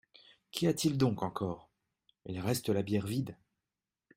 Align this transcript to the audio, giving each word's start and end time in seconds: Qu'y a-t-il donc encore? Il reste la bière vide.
Qu'y 0.49 0.65
a-t-il 0.65 0.97
donc 0.97 1.21
encore? 1.21 1.69
Il 2.25 2.39
reste 2.39 2.69
la 2.69 2.81
bière 2.81 3.05
vide. 3.05 3.37